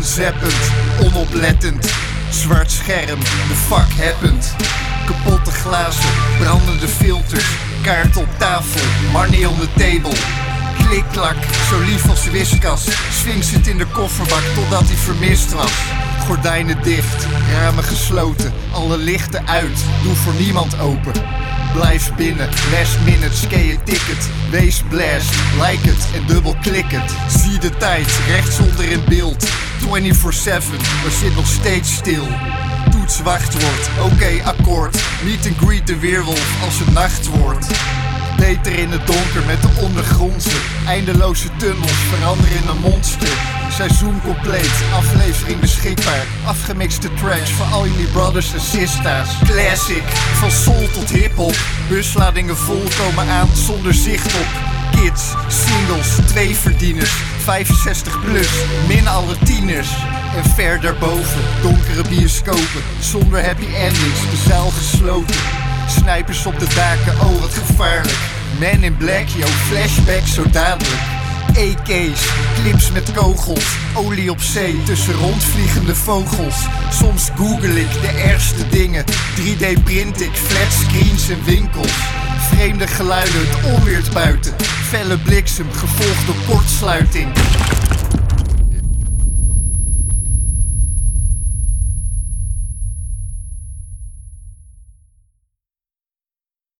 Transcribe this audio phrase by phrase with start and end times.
[0.00, 0.54] onzeppend,
[1.02, 1.92] onoplettend.
[2.30, 4.54] Zwart scherm, de fuck happened.
[5.06, 7.44] Kapotte glazen, brandende filters,
[7.82, 8.80] kaart op tafel,
[9.12, 10.18] money on the table.
[10.86, 11.36] Klikklak,
[11.70, 12.84] zo lief als wiskas.
[13.18, 15.72] Sphinx zit in de kofferbak totdat hij vermist was.
[16.30, 21.12] Gordijnen dicht, ramen gesloten, alle lichten uit, doe voor niemand open.
[21.72, 24.28] Blijf binnen, last minute, ske je ticket.
[24.50, 27.14] Wees blast, like het en dubbel klik het.
[27.40, 29.46] Zie de tijd, rechtsonder in beeld.
[29.46, 29.50] 24-7,
[31.04, 32.26] we zit nog steeds stil.
[32.90, 35.02] Toets wachtwoord, oké akkoord.
[35.24, 37.66] Meet and greet de weerwolf als het nacht wordt.
[38.36, 40.56] Beter in het donker met de ondergrondse.
[40.86, 43.39] Eindeloze tunnels veranderen in een monster.
[43.80, 46.26] Seizoen compleet, aflevering beschikbaar.
[46.44, 49.30] Afgemixte tracks voor al jullie brothers en sisters.
[49.44, 50.02] Classic,
[50.34, 51.54] van soul tot hip-hop.
[51.88, 54.46] Busladingen vol komen aan zonder zicht op.
[54.90, 57.10] Kids, singles, twee verdieners.
[57.42, 58.48] 65 plus,
[58.88, 59.90] min alle tieners.
[60.36, 62.82] En ver daarboven, donkere bioscopen.
[62.98, 65.36] Zonder happy endings, de zaal gesloten.
[65.88, 68.18] Snipers op de daken, oh wat gevaarlijk.
[68.58, 71.09] Man in black, yo, flashback zo dadelijk.
[71.56, 72.20] EK's,
[72.62, 74.82] clips met kogels, olie op zee.
[74.82, 76.66] Tussen rondvliegende vogels.
[76.90, 79.04] Soms google ik de ergste dingen,
[79.36, 80.32] 3D print ik.
[80.32, 81.92] Flatscreens en winkels.
[82.50, 84.52] Vreemde geluiden, het onweert buiten,
[84.88, 85.66] felle bliksem.
[85.72, 87.28] Gevolgd door kortsluiting.